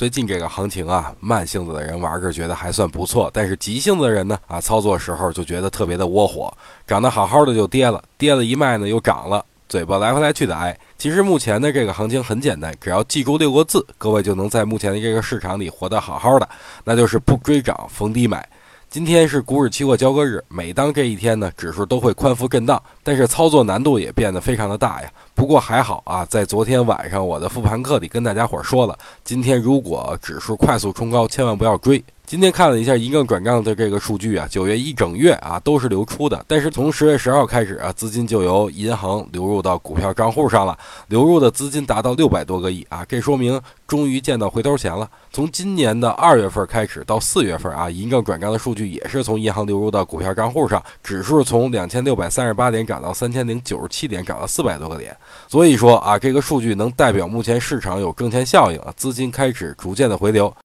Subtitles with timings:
[0.00, 6.50] 最近这个行情啊，慢性子的人玩着觉得还算不错，但是急性子的人呢，啊，操作时候就觉得特别的窝火，
[6.86, 10.74] 涨得好好的就跌了，跌了一卖呢又涨了，嘴巴来回来去的挨。
[10.96, 16.48] 其实目前的这个行情很简单，只要记住六个字，各位就能在目前的这个市场里活得好好的，
[16.82, 18.48] 那就是不追涨，逢低买。
[18.90, 25.08] 今天是股指期货交割日，每当这一天呢，指数都会宽幅震荡，但是操作难度也变得非常的大呀。
[25.32, 32.02] 不过还好啊，在昨天晚上我的复盘课里跟大家伙说了，今天如果指数快速冲高，千万不要追。
[32.30, 45.10] 今天看了一下银证转账的这个数据啊，九月一整月啊都是流出的，但是从十月十号开始啊，资金就由银行流入到股票账户上了，流入的资金达到六百多个亿啊，这说明终于见到回头钱了。
[45.32, 55.16] 从今年的二月份开始到四月份啊，银证转账的数据也是从银行流入到股票账户上，指数从两千六百三十八点涨到三千零九十七点，涨了四百多个点。
[55.48, 60.54] 所以说啊，这个数据能代表目前市场有挣钱效应啊，资金开始逐渐的回流。